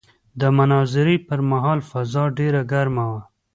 [0.39, 3.21] د مناظرې پر مهال فضا ډېره ګرمه وه.